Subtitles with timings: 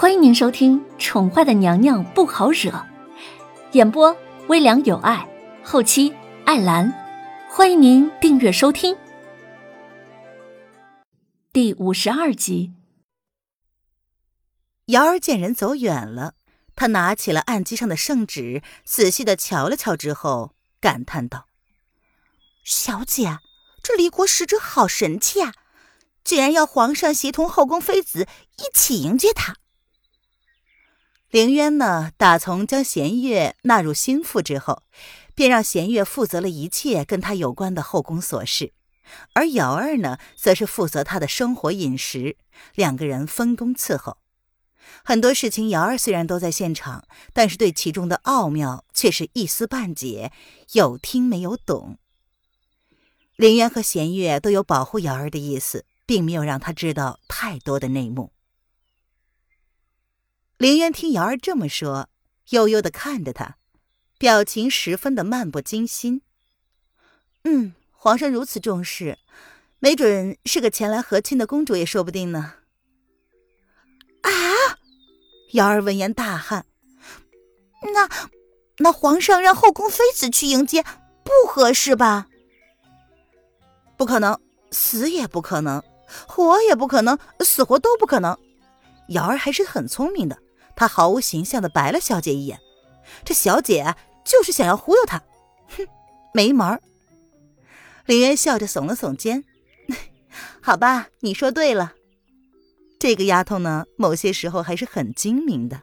[0.00, 2.70] 欢迎您收听《宠坏的娘娘不好惹》，
[3.72, 5.28] 演播微凉有爱，
[5.64, 6.14] 后期
[6.46, 6.94] 艾兰。
[7.50, 8.96] 欢迎您订阅收听。
[11.52, 12.72] 第五十二集，
[14.86, 16.34] 瑶儿见人走远了，
[16.76, 21.46] 她拿起了案几上的圣旨，仔细的瞧了瞧之后，感叹道
[22.62, 23.40] ：“小姐，
[23.82, 25.54] 这离国使者好神气啊！
[26.22, 28.28] 竟然要皇上协同后宫妃子
[28.58, 29.56] 一起迎接他。”
[31.30, 34.82] 凌渊呢，打从将弦月纳入心腹之后，
[35.34, 38.72] 便让弦月负责了一切跟他有关的后宫琐事，
[39.34, 42.38] 而瑶儿呢，则是负责他的生活饮食，
[42.74, 44.16] 两个人分工伺候。
[45.04, 50.32] 很多事情，瑶儿虽然都在现场，但是对其中的奥妙却是一丝半解，
[50.72, 51.98] 有听没有懂。
[53.36, 58.32] 凌渊和弦月都有保护瑶儿的意思，并没有让他知道太多的内幕。
[60.58, 62.08] 凌渊听瑶儿这么说，
[62.48, 63.58] 悠悠的看着他，
[64.18, 66.20] 表情十分的漫不经心。
[67.44, 69.18] 嗯，皇上如此重视，
[69.78, 72.54] 没准是个前来和亲的公主也说不定呢。
[74.22, 74.32] 啊！
[75.52, 76.66] 瑶儿闻言大汗。
[77.94, 78.08] 那
[78.78, 80.82] 那皇上让后宫妃子去迎接，
[81.22, 82.26] 不合适吧？
[83.96, 84.36] 不可能，
[84.72, 85.80] 死也不可能，
[86.26, 88.36] 活也不可能，死活都不可能。
[89.10, 90.36] 瑶儿还是很聪明的。
[90.78, 92.60] 他毫无形象的白了小姐一眼，
[93.24, 95.18] 这小姐就是想要忽悠他，
[95.76, 95.84] 哼，
[96.32, 96.80] 没门儿。
[98.06, 99.42] 林渊笑着耸了耸肩，
[100.62, 101.94] 好吧，你说对了，
[102.96, 105.82] 这个丫头呢，某些时候还是很精明的。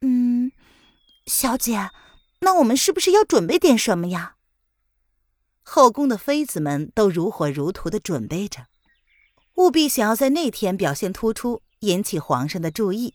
[0.00, 0.50] 嗯，
[1.26, 1.90] 小姐，
[2.40, 4.34] 那我们是不是要准备点什么呀？
[5.62, 8.66] 后宫的妃子们都如火如荼的准备着，
[9.54, 11.62] 务必想要在那天表现突出。
[11.80, 13.14] 引起皇上的注意，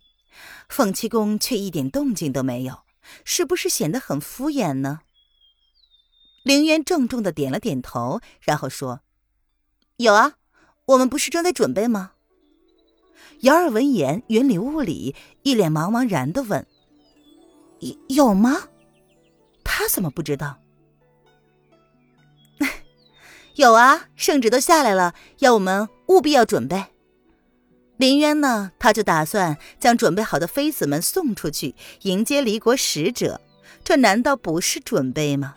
[0.67, 2.79] 凤七公却一点动静都没有，
[3.23, 5.01] 是不是显得很敷衍呢？
[6.43, 9.01] 凌渊郑重的点了点头，然后说
[9.97, 10.33] ：“有啊，
[10.85, 12.13] 我们不是正在准备吗？”
[13.41, 16.65] 姚儿闻言云里雾里，一脸茫茫然的问
[17.79, 18.69] ：“有有吗？
[19.63, 20.59] 他怎么不知道
[23.53, 26.83] ？”“有啊，圣旨都下来了，要我们务必要准备。”
[27.97, 28.71] 林渊呢？
[28.77, 33.39] 他就打算将准备好的妃子们送出去迎接离国使者，
[33.83, 35.55] 这难道不是准备吗？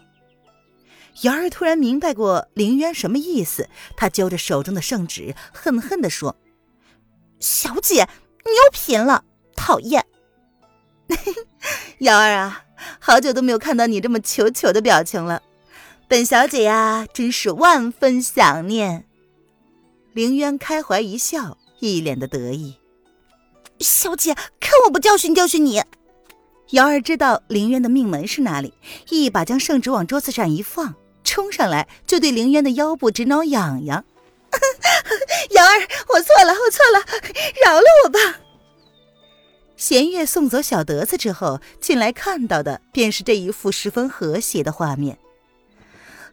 [1.22, 6.36] 瑶儿突然明白过林渊什么意思，他揪着手中的圣旨，恨恨地说
[7.40, 8.08] ：“小姐，
[8.44, 9.24] 你又贫了，
[9.56, 10.06] 讨厌！”
[11.98, 12.64] 瑶儿啊，
[13.00, 15.42] 好久都没有看到你这么求求的表情了，
[16.06, 19.04] 本小姐呀，真是万分想念。
[20.12, 21.58] 凌渊开怀一笑。
[21.80, 22.76] 一脸的得意，
[23.78, 25.82] 小姐，看我不教训教训你！
[26.70, 28.74] 瑶儿知道凌渊的命门是哪里，
[29.08, 30.94] 一把将圣旨往桌子上一放，
[31.24, 34.04] 冲上来就对凌渊的腰部直挠痒痒。
[35.50, 37.04] 瑶儿，我错了，我错了，
[37.64, 38.40] 饶了我吧！
[39.76, 45.16] 弦月送走小德子之后，进来看到的便是这一幅十分和谐的画面。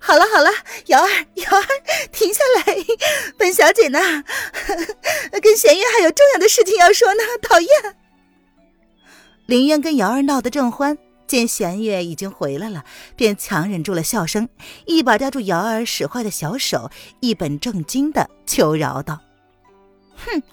[0.05, 0.51] 好了好了，
[0.85, 1.66] 瑶儿瑶儿，
[2.11, 2.75] 停下来！
[3.39, 3.99] 本小姐呢，
[5.41, 7.23] 跟弦月还有重要的事情要说呢。
[7.41, 7.69] 讨厌！
[9.47, 10.95] 林渊跟瑶儿闹得正欢，
[11.25, 14.47] 见弦月已经回来了，便强忍住了笑声，
[14.85, 19.19] 一把抓住瑶儿使坏的小手，一本正经的求饶道
[20.15, 20.44] ：“哼，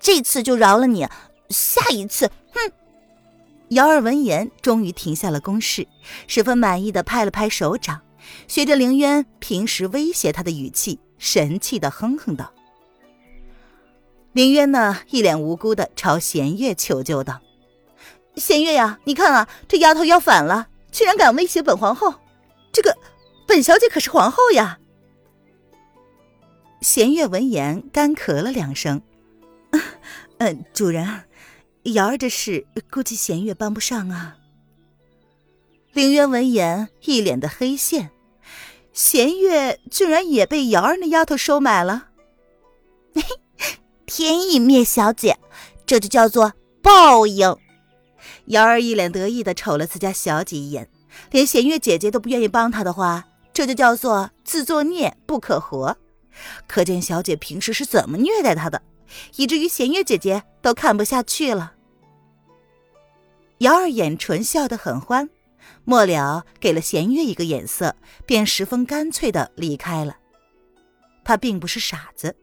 [0.00, 1.06] 这次就饶了你，
[1.50, 2.72] 下一次，哼！”
[3.68, 5.86] 瑶儿闻言，终于停下了攻势，
[6.26, 8.00] 十分满意的拍了拍手掌。
[8.46, 12.52] 学着凌渊平时威胁他的语气，神气的哼哼道
[14.32, 17.40] ：“凌渊呢，一脸无辜的朝弦月求救道
[18.36, 22.14] ：‘弦月呀，你看啊，这丫头要反了，居然敢威胁本皇后，
[22.72, 22.96] 这个
[23.46, 24.78] 本小姐可是皇后呀！’
[26.80, 29.02] 弦月闻言干咳了两声，
[30.38, 31.24] 嗯， 主人，
[31.82, 34.36] 瑶儿这事估计弦月帮不上啊。”
[35.92, 38.10] 凌渊闻言一脸的黑线。
[38.98, 42.08] 弦月居然也被瑶儿那丫头收买了，
[44.06, 45.38] 天意灭小姐，
[45.86, 46.52] 这就叫做
[46.82, 47.56] 报应。
[48.46, 50.90] 瑶儿一脸得意的瞅了自家小姐一眼，
[51.30, 55.96] 连弦月姐姐都不愿意帮她的话，这就叫做自作孽不可活。
[56.66, 58.82] 可见小姐平时是怎么虐待她的，
[59.36, 61.74] 以至于弦月姐姐都看不下去了。
[63.58, 65.30] 瑶儿眼唇笑得很欢。
[65.84, 67.96] 末了，给了弦月一个眼色，
[68.26, 70.16] 便十分干脆的离开了。
[71.24, 72.36] 他并不是傻子，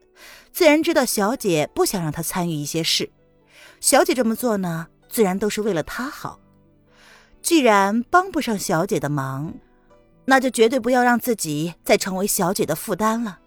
[0.52, 3.10] 自然知道小姐不想让他参与一些事，
[3.80, 6.40] 小姐这么做呢，自然都是为了他好。
[7.42, 9.54] 既然帮不上小姐的忙，
[10.26, 13.40] 那就绝对不要让自己再成为小姐的负担了。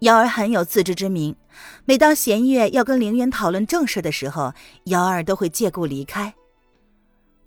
[0.00, 1.36] 瑶儿很有自知之明，
[1.84, 4.52] 每当弦月要跟凌渊讨论正事的时候，
[4.84, 6.34] 瑶儿都会借故离开。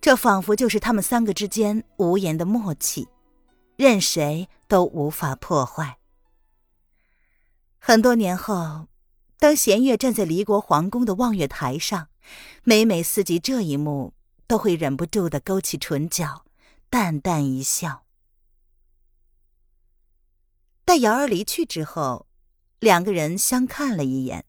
[0.03, 3.07] 这仿佛就是他们三个之间无言的默契，
[3.77, 5.97] 任谁都无法破坏。
[7.79, 8.89] 很多年后，
[9.39, 12.09] 当弦月站在离国皇宫的望月台上，
[12.65, 14.13] 每每思及这一幕，
[14.45, 16.43] 都会忍不住的勾起唇角，
[16.89, 18.03] 淡淡一笑。
[20.83, 22.27] 待瑶儿离去之后，
[22.81, 24.43] 两个人相看了一眼，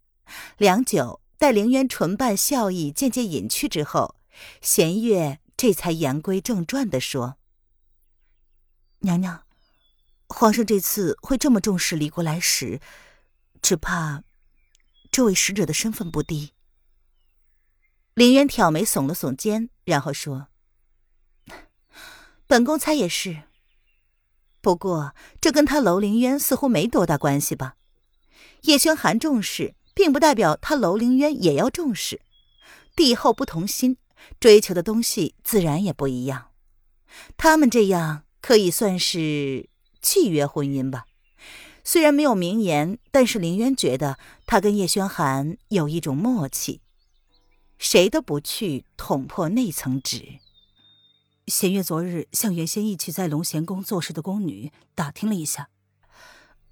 [0.58, 1.20] 良久。
[1.38, 4.16] 待凌渊唇瓣笑意渐渐隐去之后，
[4.60, 7.36] 弦月这才言归正传的说
[9.00, 9.44] ：“娘娘，
[10.28, 12.80] 皇上这次会这么重视离国来使。”
[13.62, 14.22] 只怕，
[15.10, 16.52] 这位使者的身份不低。
[18.12, 20.48] 林渊挑眉，耸了耸肩，然后说
[22.46, 23.44] ：“本宫猜也是。
[24.60, 27.76] 不过，这跟他楼凌渊似乎没多大关系吧？
[28.62, 32.20] 叶轩寒重视，并不代表他楼凌渊也要重视。
[32.94, 33.96] 帝后不同心，
[34.40, 36.48] 追求的东西自然也不一样。
[37.36, 39.68] 他们这样可以算是
[40.02, 41.06] 契约婚姻吧。”
[41.86, 46.80] 虽然没有明言，但是林渊觉得他跟叶轩寒有一种默契，
[47.78, 50.40] 谁都不去捅破那层纸。
[51.46, 55.68] 弦月昨日向原先一起在龙贤宫做事的宫女打听了一下，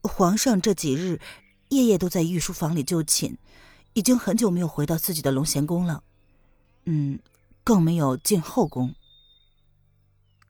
[0.02, 1.20] 皇上这几日
[1.68, 3.36] 夜夜都在御书房里就寝，
[3.92, 6.02] 已经很久没有回到自己的龙贤宫了，
[6.86, 7.18] 嗯，
[7.64, 8.94] 更没有进后宫。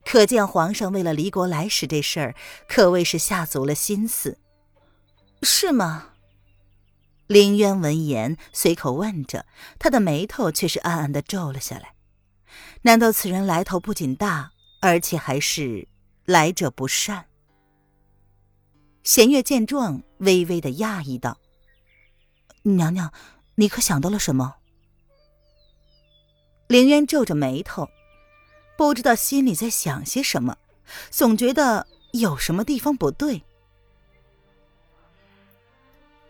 [0.05, 2.35] 可见皇上为了离国来使这事儿，
[2.69, 4.39] 可谓是下足了心思。
[5.43, 6.09] 是吗？
[7.29, 9.47] 凌渊闻言随口问着，
[9.79, 11.95] 他的眉头却是暗暗的皱了下来。
[12.83, 15.89] 难道此人来头不仅大，而且还是
[16.25, 17.27] 来者不善？
[19.03, 21.39] 弦月见状，微微的讶异道
[22.63, 23.13] ：“娘娘，
[23.55, 24.57] 你可想到了什么？”
[26.69, 27.89] 凌渊皱着眉头，
[28.77, 30.57] 不知道心里在想些什么，
[31.11, 33.43] 总觉得有什么地方不对。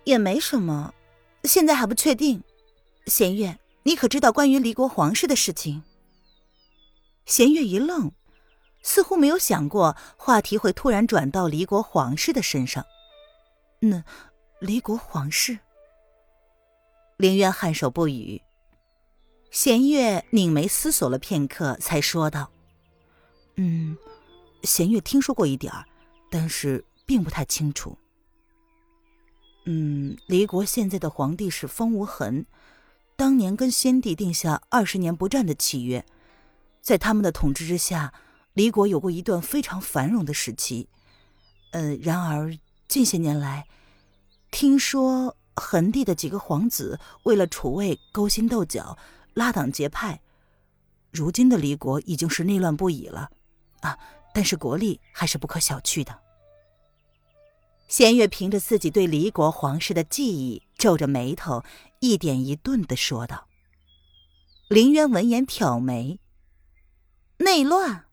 [0.04, 0.92] 也没什么，
[1.44, 2.42] 现在还不确定。
[3.06, 5.82] 弦月，你可知道关于离国皇室的事情？
[7.24, 8.10] 弦月一愣，
[8.82, 12.84] 似乎没有想过话题会突然转到离国皇室的身上。
[13.78, 14.02] 那
[14.58, 15.58] 离国皇室？
[17.16, 18.42] 凌渊颔首不语。
[19.52, 22.50] 弦月拧眉思索了片刻，才说道
[23.56, 23.98] ：“嗯，
[24.62, 25.84] 弦月听说过一点儿，
[26.30, 27.98] 但是并不太清楚。”
[29.66, 32.46] 嗯，离国现在的皇帝是风无痕，
[33.14, 36.06] 当年跟先帝定下二十年不战的契约，
[36.80, 38.14] 在他们的统治之下，
[38.54, 40.88] 离国有过一段非常繁荣的时期。
[41.72, 42.56] 呃，然而
[42.88, 43.66] 近些年来，
[44.50, 48.96] 听说痕帝的几个皇子为了储位勾心斗角，
[49.34, 50.20] 拉党结派，
[51.10, 53.30] 如今的离国已经是内乱不已了。
[53.80, 53.98] 啊，
[54.32, 56.18] 但是国力还是不可小觑的。
[57.88, 61.62] 弦月凭着自己对离国皇室的记忆，皱着眉头，
[62.00, 63.48] 一点一顿的说道。
[64.68, 66.18] 林渊闻言挑眉
[67.38, 68.06] ：“内乱？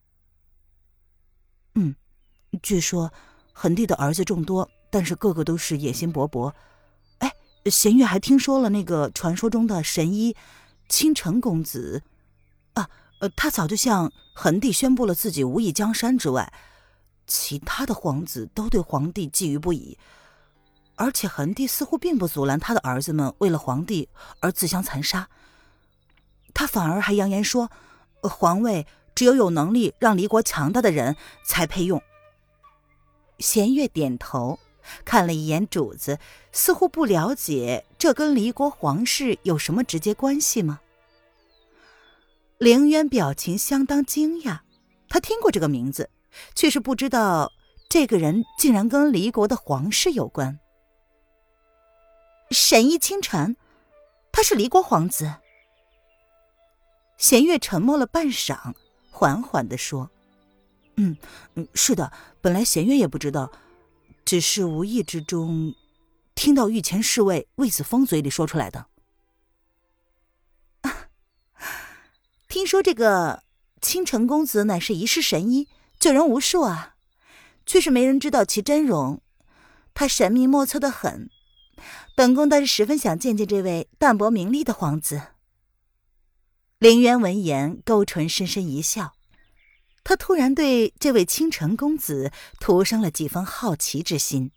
[1.76, 1.94] 嗯，
[2.62, 3.12] 据说
[3.52, 6.52] 恒帝的儿子众多，但是个个都是野心勃勃。
[7.18, 7.32] 哎，
[7.66, 10.36] 弦月还听说了那个传说中的神医
[10.90, 12.02] 倾城公子
[12.74, 12.90] 啊，
[13.34, 16.52] 他早就向恒帝宣布了自己无意江山之外。”
[17.32, 19.96] 其他的皇子都对皇帝觊觎不已，
[20.96, 24.08] 而且恒帝似乎并不阻拦他的儿子们为了皇帝
[24.40, 25.28] 而自相残杀。
[26.52, 27.70] 他反而还扬言说，
[28.22, 32.02] 皇位只有有能力让离国强大的人才配用。
[33.38, 34.58] 弦月点头，
[35.04, 36.18] 看了一眼主子，
[36.52, 40.80] 似乎不了解这跟离国皇室有什么直接关系吗？
[42.58, 44.60] 凌渊表情相当惊讶，
[45.08, 46.10] 他听过这个名字。
[46.54, 47.50] 却是不知道，
[47.88, 50.60] 这个人竟然跟离国的皇室有关。
[52.52, 53.56] 神医清晨，
[54.30, 55.34] 他是离国皇子。
[57.18, 58.74] 弦月沉默了半晌，
[59.10, 60.08] 缓缓的说
[60.96, 61.16] ：“嗯
[61.56, 62.12] 嗯，是的。
[62.40, 63.50] 本来弦月也不知道，
[64.30, 65.74] 只是无意之中
[66.36, 68.86] 听到御前侍卫魏子峰嘴里说出来的。
[72.46, 73.42] 听说这个
[73.80, 75.66] 倾城公子乃是一世神医。”
[75.98, 76.94] 救人无数啊，
[77.66, 79.20] 却是没人知道其真容。
[79.94, 81.28] 他神秘莫测的很，
[82.14, 85.22] 本宫倒是十分想见见这位淡泊名利的皇子。
[86.78, 89.14] 凌渊闻言，勾唇深深一笑。
[90.02, 94.50] 他突然对这位倾城公子徒生了几分好奇之心。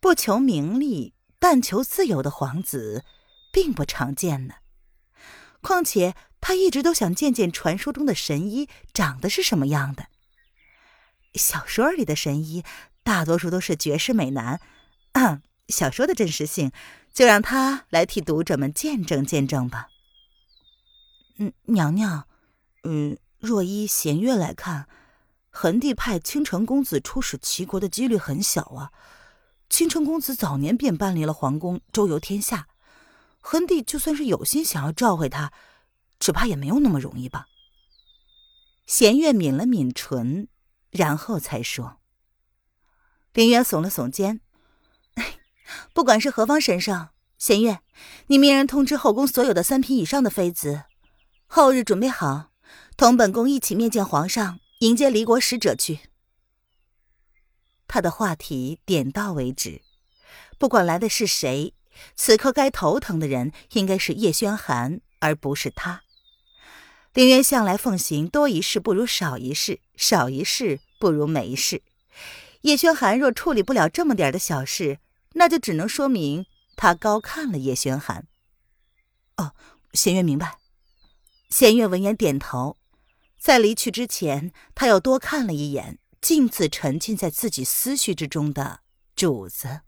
[0.00, 3.04] 不求名利，但求自由的皇子，
[3.52, 4.54] 并不常见呢。
[5.60, 10.06] 况且他一直都想见见传说中的神医长得是什么样的。
[11.34, 12.64] 小说里的神医
[13.02, 14.60] 大多数都是绝世美男，
[15.12, 16.70] 啊，小说的真实性，
[17.12, 19.88] 就让他来替读者们见证见证吧。
[21.38, 22.26] 嗯，娘娘，
[22.82, 23.16] 嗯。
[23.38, 24.88] 若依弦月来看，
[25.50, 28.92] 恒帝派倾城公子出使齐国的几率很小啊。
[29.70, 32.66] 倾城公子早年便搬离了皇宫，周游天下。
[33.40, 35.52] 恒帝就算是有心想要召回他，
[36.18, 37.46] 只怕也没有那么容易吧。
[38.86, 40.48] 弦月抿了抿唇，
[40.90, 41.98] 然后才说
[43.34, 44.40] ：“林渊耸了耸肩，
[45.92, 47.80] 不管是何方神圣，弦月，
[48.26, 50.84] 你命人通知后宫所有的三品以上的妃子，
[51.46, 52.50] 后日准备好。”
[52.98, 56.00] 同本宫一起面见皇上，迎接离国使者去。
[57.86, 59.82] 他的话题点到为止，
[60.58, 61.74] 不管来的是谁，
[62.16, 66.02] 此刻该头疼的人应该是叶轩寒，而不是他。
[67.14, 71.82] 林渊向来奉行多一事不如少一事，少一事不如没事。
[72.62, 74.98] 叶轩寒若处理不了这么点的小事，
[75.34, 78.26] 那就只能说明他高看了叶轩寒。
[79.36, 79.54] 哦，
[79.92, 80.58] 弦月明白。
[81.48, 82.76] 弦月闻言点头。
[83.38, 88.80] 在离去之前，他又多看了一眼镜子沉浸在自己思绪之中的
[89.14, 89.80] 主子。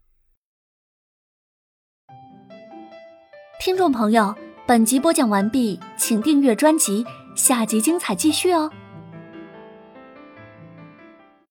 [3.60, 4.34] 听众朋友，
[4.66, 7.04] 本集播讲完毕，请订阅专辑，
[7.36, 8.70] 下集精彩继续哦。